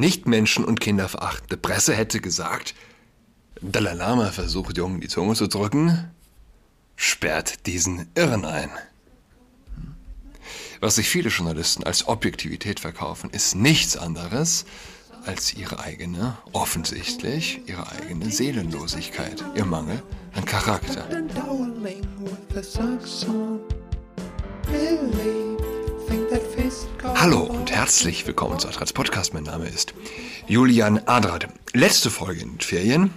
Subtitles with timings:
[0.00, 2.74] nicht menschen- und kinderverachtende Presse hätte gesagt,
[3.62, 6.10] Dalai Lama versucht Jungen die Zunge zu drücken,
[6.96, 8.70] sperrt diesen Irren ein.
[10.80, 14.64] Was sich viele Journalisten als Objektivität verkaufen, ist nichts anderes
[15.26, 21.06] als ihre eigene, offensichtlich ihre eigene Seelenlosigkeit, ihr Mangel an Charakter.
[27.14, 29.34] Hallo und herzlich willkommen zu Adrats Podcast.
[29.34, 29.94] Mein Name ist
[30.46, 31.48] Julian Adrat.
[31.72, 33.12] Letzte Folge in den Ferien.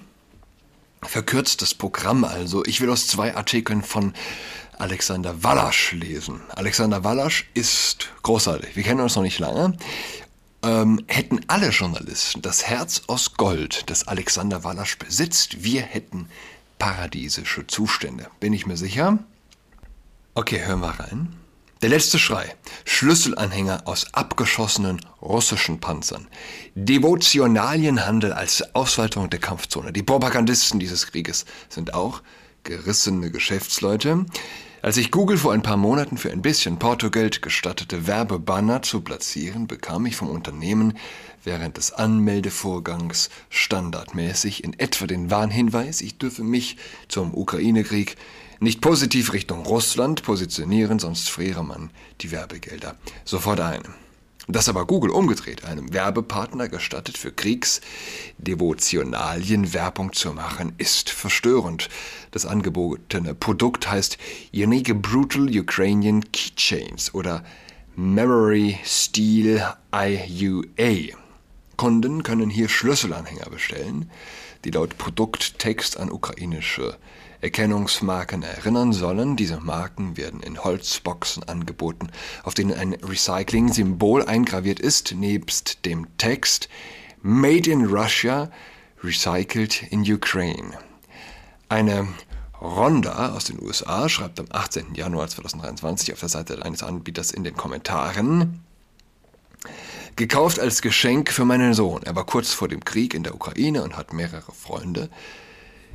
[1.01, 2.65] Verkürztes Programm also.
[2.65, 4.13] Ich will aus zwei Artikeln von
[4.77, 6.41] Alexander Wallasch lesen.
[6.49, 8.75] Alexander Wallasch ist großartig.
[8.75, 9.77] Wir kennen uns noch nicht lange.
[10.63, 16.27] Ähm, hätten alle Journalisten das Herz aus Gold, das Alexander Wallasch besitzt, wir hätten
[16.79, 18.27] paradiesische Zustände.
[18.39, 19.19] Bin ich mir sicher?
[20.35, 21.35] Okay, hören wir rein.
[21.83, 22.55] Der letzte Schrei.
[22.85, 26.29] Schlüsselanhänger aus abgeschossenen russischen Panzern.
[26.75, 29.91] Devotionalienhandel als Ausweitung der Kampfzone.
[29.91, 32.21] Die Propagandisten dieses Krieges sind auch
[32.63, 34.25] gerissene Geschäftsleute.
[34.81, 39.67] Als ich Google vor ein paar Monaten für ein bisschen Portogeld gestattete Werbebanner zu platzieren,
[39.67, 40.97] bekam ich vom Unternehmen
[41.43, 46.77] während des Anmeldevorgangs standardmäßig in etwa den Warnhinweis, ich dürfe mich
[47.09, 48.15] zum Ukraine-Krieg
[48.63, 53.83] nicht positiv Richtung Russland positionieren, sonst friere man die Werbegelder sofort ein.
[54.47, 61.87] Dass aber Google umgedreht einem Werbepartner gestattet, für Kriegsdevotionalien Werbung zu machen, ist verstörend.
[62.31, 64.17] Das angebotene Produkt heißt
[64.53, 67.45] Unique Brutal Ukrainian Keychains oder
[67.95, 71.15] Memory Steel IUA.
[71.77, 74.11] Kunden können hier Schlüsselanhänger bestellen,
[74.65, 76.97] die laut Produkttext an ukrainische
[77.43, 79.35] Erkennungsmarken erinnern sollen.
[79.35, 82.09] Diese Marken werden in Holzboxen angeboten,
[82.43, 86.69] auf denen ein Recycling-Symbol eingraviert ist, nebst dem Text
[87.21, 88.49] Made in Russia,
[89.03, 90.77] Recycled in Ukraine.
[91.67, 92.07] Eine
[92.61, 94.95] Ronda aus den USA schreibt am 18.
[94.95, 98.63] Januar 2023 auf der Seite eines Anbieters in den Kommentaren,
[100.15, 102.03] Gekauft als Geschenk für meinen Sohn.
[102.03, 105.09] Er war kurz vor dem Krieg in der Ukraine und hat mehrere Freunde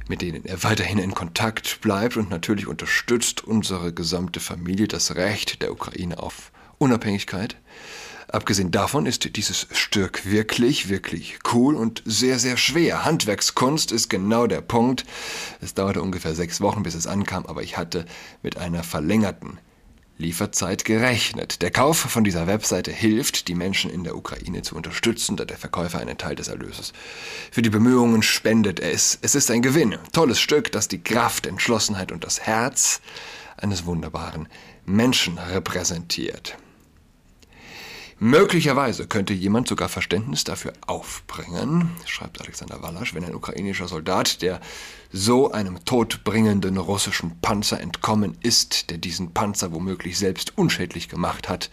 [0.08, 5.62] mit denen er weiterhin in Kontakt bleibt und natürlich unterstützt unsere gesamte Familie das Recht
[5.62, 7.56] der Ukraine auf Unabhängigkeit.
[8.30, 13.06] Abgesehen davon ist dieses Stück wirklich, wirklich cool und sehr, sehr schwer.
[13.06, 15.06] Handwerkskunst ist genau der Punkt.
[15.62, 18.04] Es dauerte ungefähr sechs Wochen, bis es ankam, aber ich hatte
[18.42, 19.58] mit einer verlängerten
[20.18, 21.62] Lieferzeit gerechnet.
[21.62, 25.56] Der Kauf von dieser Webseite hilft, die Menschen in der Ukraine zu unterstützen, da der
[25.56, 26.92] Verkäufer einen Teil des Erlöses
[27.50, 28.80] für die Bemühungen spendet.
[28.80, 29.96] Es, es ist ein Gewinn.
[30.12, 33.00] Tolles Stück, das die Kraft, Entschlossenheit und das Herz
[33.56, 34.48] eines wunderbaren
[34.84, 36.56] Menschen repräsentiert.
[38.20, 44.60] Möglicherweise könnte jemand sogar Verständnis dafür aufbringen, schreibt Alexander Wallasch, wenn ein ukrainischer Soldat, der
[45.12, 51.70] so einem todbringenden russischen Panzer entkommen ist, der diesen Panzer womöglich selbst unschädlich gemacht hat,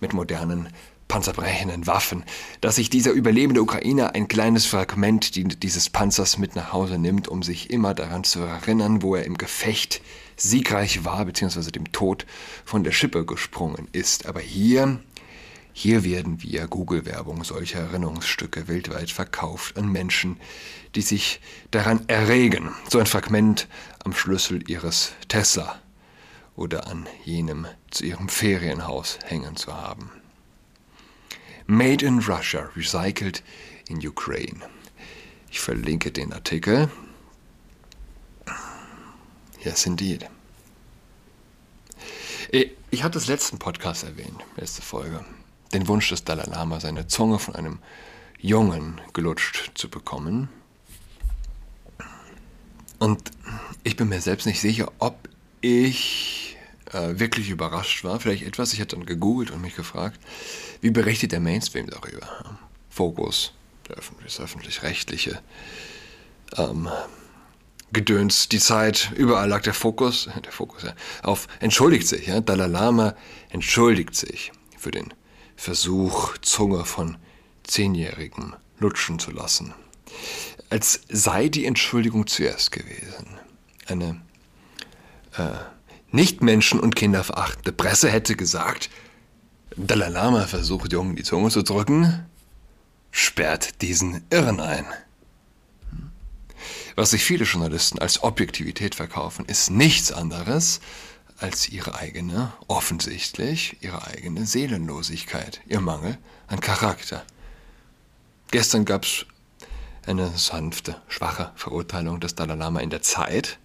[0.00, 0.70] mit modernen
[1.08, 2.24] panzerbrechenden Waffen,
[2.62, 7.42] dass sich dieser überlebende Ukrainer ein kleines Fragment dieses Panzers mit nach Hause nimmt, um
[7.42, 10.00] sich immer daran zu erinnern, wo er im Gefecht
[10.36, 12.24] siegreich war, beziehungsweise dem Tod
[12.64, 14.26] von der Schippe gesprungen ist.
[14.26, 15.00] Aber hier
[15.78, 20.40] hier werden via Google-Werbung solche Erinnerungsstücke weltweit verkauft an Menschen,
[20.94, 21.38] die sich
[21.70, 23.68] daran erregen, so ein Fragment
[24.02, 25.78] am Schlüssel ihres Tesla
[26.56, 30.10] oder an jenem zu ihrem Ferienhaus hängen zu haben.
[31.66, 33.42] Made in Russia, recycled
[33.90, 34.60] in Ukraine.
[35.50, 36.90] Ich verlinke den Artikel.
[39.62, 40.26] Yes, indeed.
[42.90, 45.22] Ich hatte es letzten Podcast erwähnt, letzte Folge
[45.72, 47.78] den Wunsch des Dalai Lama, seine Zunge von einem
[48.38, 50.48] Jungen gelutscht zu bekommen.
[52.98, 53.30] Und
[53.82, 55.28] ich bin mir selbst nicht sicher, ob
[55.60, 56.56] ich
[56.92, 58.20] äh, wirklich überrascht war.
[58.20, 58.72] Vielleicht etwas.
[58.72, 60.20] Ich hatte dann gegoogelt und mich gefragt,
[60.80, 62.58] wie berichtet der Mainstream darüber?
[62.88, 63.52] Fokus,
[63.88, 65.40] öffentlich, öffentlich-rechtliche
[66.56, 66.88] ähm,
[67.92, 72.26] Gedöns, die Zeit, überall lag der Fokus, der Fokus ja, auf entschuldigt sich.
[72.26, 72.40] Ja?
[72.40, 73.14] Dalai Lama
[73.50, 75.12] entschuldigt sich für den
[75.56, 77.16] Versuch, Zunge von
[77.64, 79.74] Zehnjährigen lutschen zu lassen.
[80.70, 83.26] Als sei die Entschuldigung zuerst gewesen.
[83.86, 84.20] Eine
[85.36, 85.52] äh,
[86.10, 88.90] nicht menschen- und kinderverachtende Presse hätte gesagt,
[89.76, 92.26] Dalai Lama versucht Jungen die Zunge zu drücken,
[93.10, 94.86] sperrt diesen Irren ein.
[96.94, 100.80] Was sich viele Journalisten als Objektivität verkaufen, ist nichts anderes
[101.38, 106.18] als ihre eigene, offensichtlich ihre eigene Seelenlosigkeit, ihr Mangel
[106.48, 107.24] an Charakter.
[108.50, 109.26] Gestern gab es
[110.06, 113.58] eine sanfte, schwache Verurteilung des Dalai Lama in der Zeit.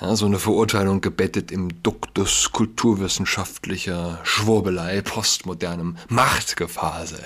[0.00, 7.22] Ja, so eine Verurteilung gebettet im Duktus kulturwissenschaftlicher Schwurbelei, postmodernem Machtgefasel.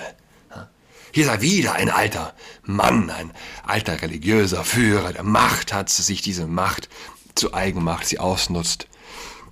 [0.51, 0.69] Ja,
[1.11, 2.33] hier sei wieder ein alter
[2.63, 3.31] Mann, ein
[3.63, 6.89] alter religiöser Führer, der Macht hat, sich diese Macht
[7.35, 8.87] zu eigen macht, sie ausnutzt,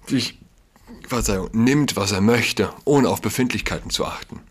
[0.09, 0.39] sich
[1.07, 4.41] Verzeihung, nimmt, was er möchte, ohne auf Befindlichkeiten zu achten.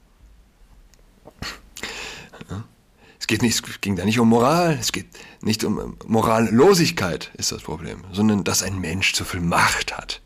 [3.18, 5.08] Es geht nicht, es ging da nicht um Moral, es geht
[5.40, 10.20] nicht um Morallosigkeit, ist das Problem, sondern dass ein Mensch zu viel Macht hat.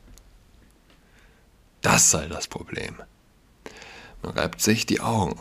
[1.81, 2.97] Das sei das Problem.
[4.23, 5.41] Man reibt sich die Augen.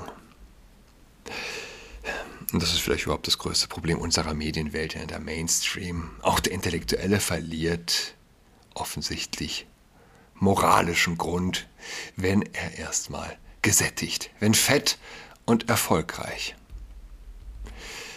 [2.54, 6.12] Und das ist vielleicht überhaupt das größte Problem unserer Medienwelt, in der Mainstream.
[6.22, 8.16] Auch der Intellektuelle verliert
[8.74, 9.68] offensichtlich
[10.40, 11.68] moralischen Grund,
[12.16, 14.98] wenn er erstmal gesättigt, wenn fett
[15.46, 16.56] und erfolgreich.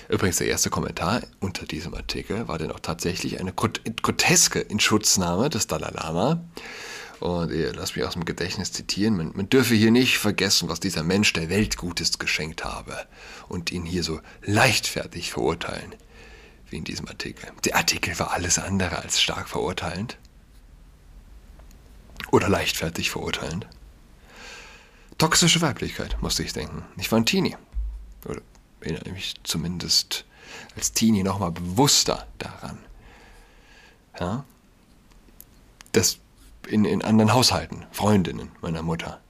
[0.09, 5.69] Übrigens, der erste Kommentar unter diesem Artikel war dann auch tatsächlich eine groteske Inschutznahme des
[5.69, 6.45] Dalai Lama.
[7.21, 10.81] Und ihr lasst mich aus dem Gedächtnis zitieren, man, man dürfe hier nicht vergessen, was
[10.81, 12.97] dieser Mensch der Welt Gutes geschenkt habe
[13.49, 15.95] und ihn hier so leichtfertig verurteilen,
[16.69, 17.51] wie in diesem Artikel.
[17.65, 20.19] Der Artikel war alles andere als stark verurteilend
[22.33, 23.69] oder leichtfertig verurteilend.
[25.19, 26.85] Toxische Weiblichkeit, musste ich denken.
[26.97, 27.57] Ich war ein Teenie.
[28.29, 28.41] Oder
[28.81, 30.25] erinnere mich zumindest
[30.75, 32.79] als Teenie nochmal bewusster daran.
[34.19, 34.45] Ja?
[35.93, 36.19] Das
[36.67, 39.21] in, in anderen Haushalten, Freundinnen meiner Mutter.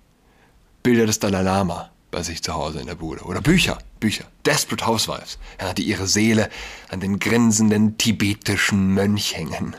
[0.83, 3.23] Bilder des Dalai Lama bei sich zu Hause in der Bude.
[3.25, 4.25] Oder Bücher, Bücher.
[4.45, 6.51] Desperate Housewives, ja, die ihre Seele
[6.91, 9.75] an den grinsenden tibetischen Mönch hängen.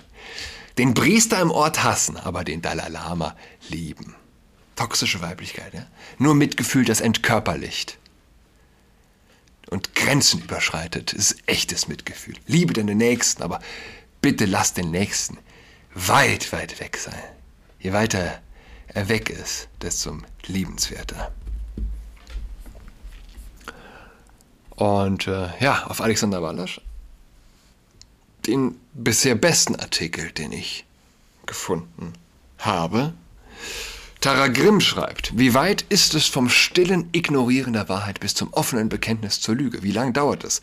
[0.77, 3.35] Den Priester im Ort hassen, aber den Dalai Lama
[3.69, 4.15] lieben.
[4.75, 5.85] Toxische Weiblichkeit, ja?
[6.17, 7.99] Nur Mitgefühl, das entkörperlicht
[9.69, 11.13] und Grenzen überschreitet.
[11.13, 12.35] Ist echtes Mitgefühl.
[12.47, 13.59] Liebe deine Nächsten, aber
[14.21, 15.37] bitte lass den Nächsten
[15.93, 17.23] weit, weit weg sein.
[17.79, 18.41] Je weiter
[18.87, 21.31] er weg ist, desto liebenswerter.
[24.71, 26.81] Und äh, ja, auf Alexander Wallasch,
[28.47, 30.85] den bisher besten Artikel, den ich
[31.45, 32.13] gefunden
[32.57, 33.13] habe,
[34.23, 38.87] Tara Grimm schreibt, wie weit ist es vom stillen Ignorieren der Wahrheit bis zum offenen
[38.87, 39.83] Bekenntnis zur Lüge?
[39.83, 40.61] Wie lange dauert es,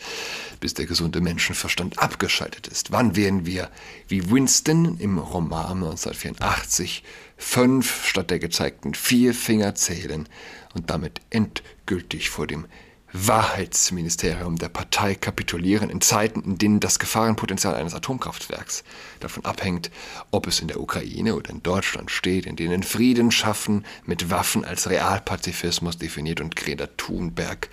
[0.60, 2.90] bis der gesunde Menschenverstand abgeschaltet ist?
[2.90, 3.68] Wann werden wir,
[4.08, 7.02] wie Winston im Roman 1984,
[7.36, 10.26] fünf statt der gezeigten vier Finger zählen
[10.72, 12.64] und damit endgültig vor dem
[13.12, 18.84] Wahrheitsministerium der Partei kapitulieren in Zeiten, in denen das Gefahrenpotenzial eines Atomkraftwerks
[19.18, 19.90] davon abhängt,
[20.30, 24.64] ob es in der Ukraine oder in Deutschland steht, in denen Frieden schaffen mit Waffen
[24.64, 27.68] als Realpazifismus definiert und Greta Thunberg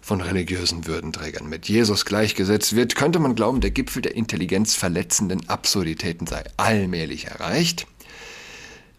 [0.00, 6.26] von religiösen Würdenträgern mit Jesus gleichgesetzt wird, könnte man glauben, der Gipfel der intelligenzverletzenden Absurditäten
[6.26, 7.86] sei allmählich erreicht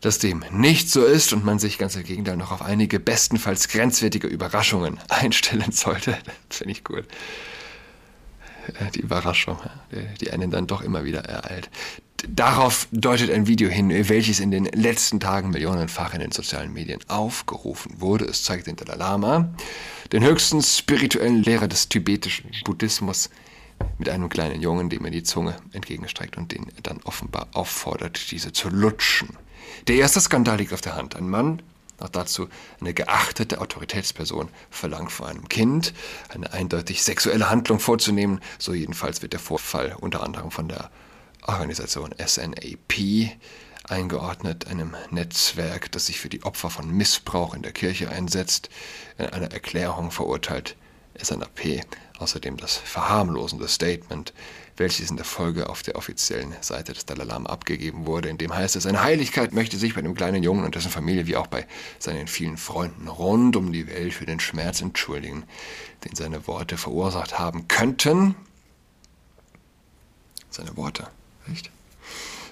[0.01, 3.67] dass dem nicht so ist und man sich ganz im Gegenteil noch auf einige bestenfalls
[3.69, 6.17] grenzwertige Überraschungen einstellen sollte.
[6.49, 7.05] Das finde ich gut.
[8.79, 9.57] Äh, die Überraschung,
[10.19, 11.69] die einen dann doch immer wieder ereilt.
[12.27, 16.99] Darauf deutet ein Video hin, welches in den letzten Tagen millionenfach in den sozialen Medien
[17.07, 18.25] aufgerufen wurde.
[18.25, 19.49] Es zeigt den Dalai Lama,
[20.11, 23.31] den höchsten spirituellen Lehrer des tibetischen Buddhismus,
[23.97, 28.29] mit einem kleinen Jungen, dem er die Zunge entgegenstreckt und den er dann offenbar auffordert,
[28.31, 29.29] diese zu lutschen.
[29.87, 31.15] Der erste Skandal liegt auf der Hand.
[31.15, 31.61] Ein Mann,
[31.99, 32.47] auch dazu
[32.79, 35.93] eine geachtete Autoritätsperson, verlangt vor einem Kind
[36.29, 38.41] eine eindeutig sexuelle Handlung vorzunehmen.
[38.57, 40.89] So jedenfalls wird der Vorfall unter anderem von der
[41.43, 43.31] Organisation SNAP
[43.83, 48.69] eingeordnet, einem Netzwerk, das sich für die Opfer von Missbrauch in der Kirche einsetzt.
[49.17, 50.75] In einer Erklärung verurteilt
[51.21, 51.81] SNAP
[52.21, 54.33] außerdem das verharmlosende Statement,
[54.77, 58.53] welches in der Folge auf der offiziellen Seite des Dalai Lama abgegeben wurde, in dem
[58.53, 61.47] heißt es, seine Heiligkeit möchte sich bei dem kleinen Jungen und dessen Familie wie auch
[61.47, 61.67] bei
[61.99, 65.43] seinen vielen Freunden rund um die Welt für den Schmerz entschuldigen,
[66.05, 68.35] den seine Worte verursacht haben könnten.
[70.49, 71.07] Seine Worte,
[71.47, 71.71] nicht?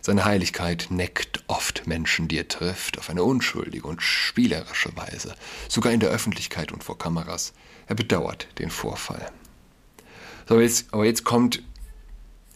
[0.02, 5.36] Seine Heiligkeit neckt oft Menschen, die er trifft, auf eine unschuldige und spielerische Weise,
[5.68, 7.54] sogar in der Öffentlichkeit und vor Kameras.
[7.88, 9.30] Er bedauert den Vorfall.
[10.50, 11.62] So, jetzt, aber jetzt kommt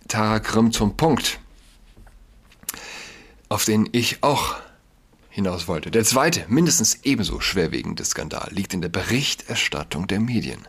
[0.07, 1.39] Tara Grimm zum Punkt,
[3.49, 4.55] auf den ich auch
[5.29, 5.91] hinaus wollte.
[5.91, 10.67] Der zweite, mindestens ebenso schwerwiegende Skandal liegt in der Berichterstattung der Medien.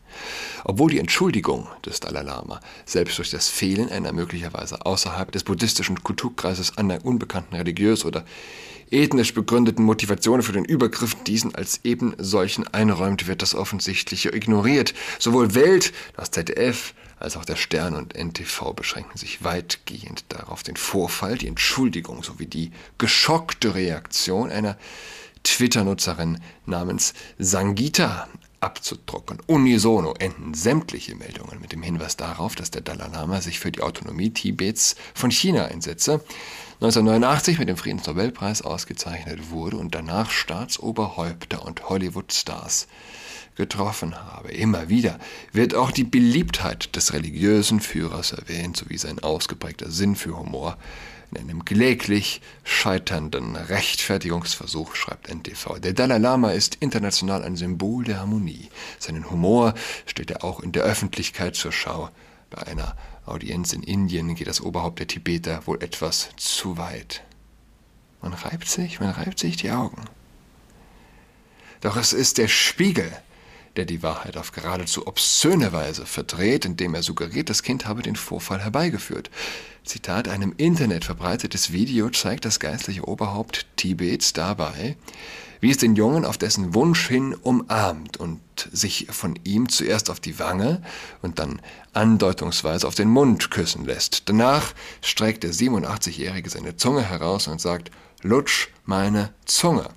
[0.65, 6.03] Obwohl die Entschuldigung des Dalai Lama selbst durch das Fehlen einer möglicherweise außerhalb des buddhistischen
[6.03, 8.27] Kulturkreises einer unbekannten religiös oder
[8.91, 14.93] ethnisch begründeten Motivationen für den Übergriff diesen als eben solchen einräumt, wird das Offensichtliche ignoriert.
[15.19, 16.93] Sowohl Welt, das ZDF,
[17.25, 22.47] als auch der Stern und NTV beschränken sich weitgehend darauf, den Vorfall, die Entschuldigung sowie
[22.47, 24.77] die geschockte Reaktion einer
[25.43, 28.29] Twitter-Nutzerin namens Sangita
[28.61, 29.39] abzudrucken.
[29.47, 33.83] Unisono enden sämtliche Meldungen mit dem Hinweis darauf, dass der Dalai Lama sich für die
[33.83, 36.25] Autonomie Tibets von China einsetze,
[36.75, 42.87] 1989 mit dem Friedensnobelpreis ausgezeichnet wurde und danach Staatsoberhäupter und Hollywood-Stars
[43.55, 44.53] getroffen habe.
[44.53, 45.19] Immer wieder
[45.53, 50.77] wird auch die Beliebtheit des religiösen Führers erwähnt, sowie sein ausgeprägter Sinn für Humor.
[51.31, 58.21] In einem kläglich scheiternden Rechtfertigungsversuch schreibt NTV, der Dalai Lama ist international ein Symbol der
[58.21, 58.69] Harmonie.
[58.99, 59.75] Seinen Humor
[60.07, 62.11] stellt er auch in der Öffentlichkeit zur Schau.
[62.51, 62.97] Bei einer
[63.27, 67.23] Audienz in Indien geht das Oberhaupt der Tibeter wohl etwas zu weit.
[68.23, 70.05] Man reibt sich, man reibt sich die Augen.
[71.81, 73.13] Doch es ist der Spiegel,
[73.77, 78.17] der die Wahrheit auf geradezu obszöne Weise verdreht, indem er suggeriert, das Kind habe den
[78.17, 79.31] Vorfall herbeigeführt.
[79.85, 84.97] Zitat, ein im Internet verbreitetes Video zeigt das geistliche Oberhaupt Tibets dabei,
[85.61, 88.41] wie es den Jungen auf dessen Wunsch hin umarmt und
[88.73, 90.83] sich von ihm zuerst auf die Wange
[91.23, 91.61] und dann
[91.93, 94.29] andeutungsweise auf den Mund küssen lässt.
[94.29, 97.91] Danach streckt der 87-Jährige seine Zunge heraus und sagt,
[98.23, 99.89] lutsch meine Zunge,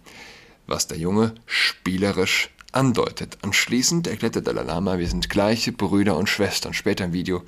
[0.68, 3.38] was der Junge spielerisch andeutet.
[3.42, 6.74] Anschließend erklärt der Dalai Lama, wir sind gleiche Brüder und Schwestern.
[6.74, 7.44] Später im Video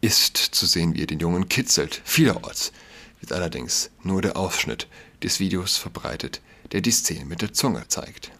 [0.00, 2.00] ist zu sehen, wie er den Jungen kitzelt.
[2.04, 2.72] Vielerorts
[3.20, 4.88] wird allerdings nur der Ausschnitt
[5.22, 6.40] des Videos verbreitet,
[6.72, 8.30] der die Szene mit der Zunge zeigt.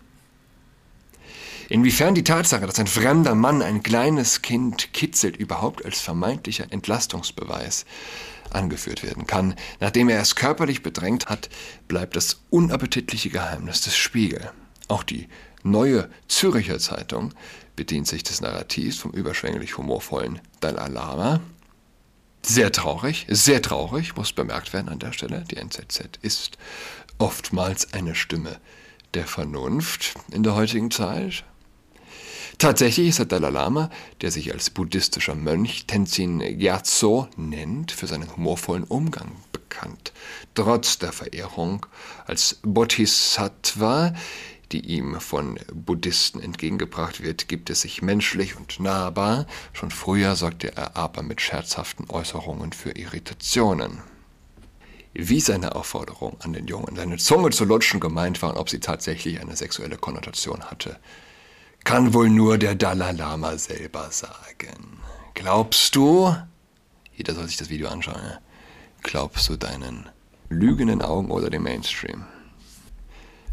[1.69, 7.85] Inwiefern die Tatsache, dass ein fremder Mann ein kleines Kind kitzelt, überhaupt als vermeintlicher Entlastungsbeweis
[8.54, 9.54] angeführt werden kann.
[9.80, 11.49] Nachdem er es körperlich bedrängt hat,
[11.88, 14.50] bleibt das unappetitliche Geheimnis des Spiegel.
[14.88, 15.28] Auch die
[15.62, 17.33] neue Züricher Zeitung
[17.76, 21.40] bedient sich des Narrativs vom überschwänglich humorvollen Dalai Lama.
[22.42, 25.45] Sehr traurig, sehr traurig, muss bemerkt werden an der Stelle.
[25.50, 26.59] Die NZZ ist
[27.19, 28.59] oftmals eine Stimme
[29.14, 31.45] der Vernunft in der heutigen Zeit.
[32.61, 33.88] Tatsächlich ist der Dalai Lama,
[34.21, 40.12] der sich als buddhistischer Mönch Tenzin Gyatso nennt, für seinen humorvollen Umgang bekannt.
[40.55, 41.87] Trotz der Verehrung
[42.26, 44.12] als Bodhisattva,
[44.73, 49.47] die ihm von Buddhisten entgegengebracht wird, gibt es sich menschlich und nahbar.
[49.73, 54.02] Schon früher sorgte er aber mit scherzhaften Äußerungen für Irritationen.
[55.14, 58.81] Wie seine Aufforderung an den Jungen, seine Zunge zu lutschen gemeint war und ob sie
[58.81, 61.00] tatsächlich eine sexuelle Konnotation hatte,
[61.90, 65.00] kann wohl nur der Dalai Lama selber sagen.
[65.35, 66.32] Glaubst du,
[67.16, 68.38] jeder soll sich das Video anschauen, ja?
[69.02, 70.09] glaubst du deinen
[70.49, 72.26] lügenden Augen oder dem Mainstream?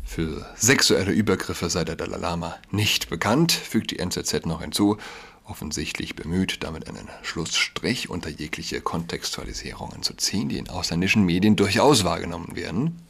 [0.06, 4.98] Für sexuelle Übergriffe sei der Dalai Lama nicht bekannt, fügt die NZZ noch hinzu,
[5.44, 12.04] offensichtlich bemüht, damit einen Schlussstrich unter jegliche Kontextualisierungen zu ziehen, die in ausländischen Medien durchaus
[12.04, 13.02] wahrgenommen werden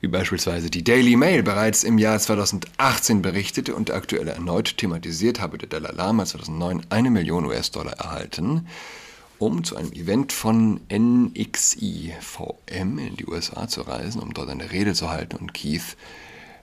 [0.00, 5.58] wie beispielsweise die Daily Mail bereits im Jahr 2018 berichtete und aktuell erneut thematisiert, habe
[5.58, 8.68] der Dalai Lama 2009 eine Million US-Dollar erhalten,
[9.38, 12.12] um zu einem Event von NXIVM
[12.98, 15.96] in die USA zu reisen, um dort eine Rede zu halten und Keith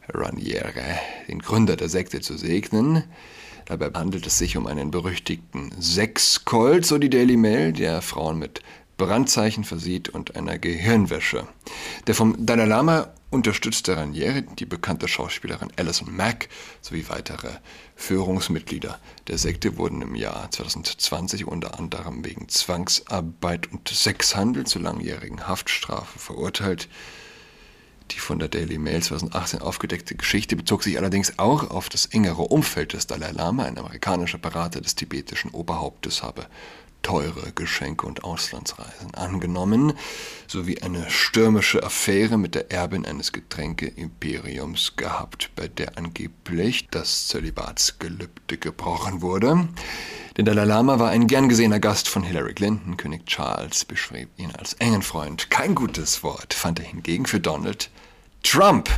[0.08, 3.04] Raniere, den Gründer der Sekte, zu segnen.
[3.66, 8.62] Dabei handelt es sich um einen berüchtigten Sexcolt, so die Daily Mail, der Frauen mit
[8.98, 11.48] Brandzeichen versieht und einer Gehirnwäsche.
[12.08, 16.48] Der vom Dalai Lama unterstützte Ranieri die bekannte Schauspielerin Alison Mack
[16.82, 17.50] sowie weitere
[17.98, 25.50] Führungsmitglieder der Sekte wurden im Jahr 2020 unter anderem wegen Zwangsarbeit und Sexhandel zu langjährigen
[25.50, 26.88] Haftstrafe verurteilt.
[28.12, 32.44] Die von der Daily Mail 2018 aufgedeckte Geschichte bezog sich allerdings auch auf das engere
[32.44, 36.48] Umfeld des Dalai Lama, ein amerikanischer Berater des tibetischen Oberhauptes habe
[37.06, 39.94] teure Geschenke und Auslandsreisen angenommen,
[40.48, 48.58] sowie eine stürmische Affäre mit der Erbin eines Getränkeimperiums gehabt, bei der angeblich das Zölibatsgelübde
[48.58, 49.68] gebrochen wurde.
[50.36, 52.98] Der Dalai Lama war ein gern gesehener Gast von Hillary Clinton.
[52.98, 55.52] König Charles beschrieb ihn als engen Freund.
[55.52, 57.92] Kein gutes Wort fand er hingegen für Donald
[58.42, 58.90] Trump.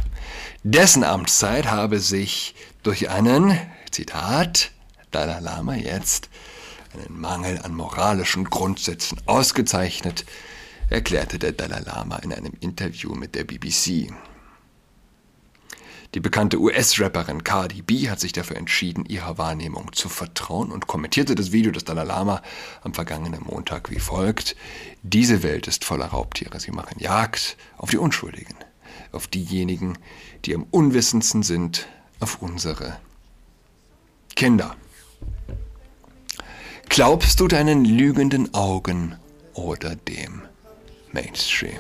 [0.64, 3.60] Dessen Amtszeit habe sich durch einen,
[3.92, 4.72] Zitat,
[5.12, 6.30] Dalai Lama jetzt,
[6.94, 10.26] einen Mangel an moralischen Grundsätzen ausgezeichnet,
[10.90, 14.12] erklärte der Dalai Lama in einem Interview mit der BBC.
[16.14, 21.36] Die bekannte US-Rapperin Cardi B hat sich dafür entschieden, ihrer Wahrnehmung zu vertrauen und kommentierte
[21.36, 22.42] das Video des Dalai Lama
[22.82, 24.56] am vergangenen Montag wie folgt.
[25.04, 26.60] Diese Welt ist voller Raubtiere.
[26.62, 28.56] Sie machen Jagd auf die Unschuldigen,
[29.12, 29.98] auf diejenigen,
[30.46, 31.88] die am unwissendsten sind,
[32.22, 32.98] auf unsere
[34.36, 34.78] Kinder.
[36.90, 39.16] Glaubst du deinen lügenden Augen
[39.54, 40.42] oder dem
[41.12, 41.80] Mainstream?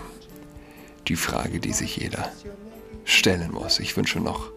[1.08, 2.32] Die Frage, die sich jeder
[3.06, 3.80] stellen muss.
[3.80, 4.52] Ich wünsche noch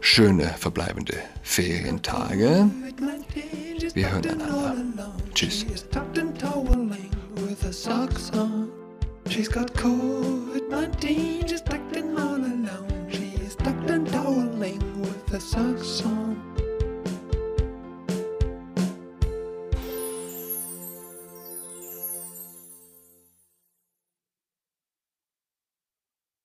[0.00, 2.70] schöne verbleibende Ferientage.
[3.94, 5.14] Wir hören einander.
[5.34, 5.64] Tschüss.
[9.30, 13.08] She's got COVID-19, she's tucked in all alone.
[13.10, 16.43] She's tucked and toweling with her socks on.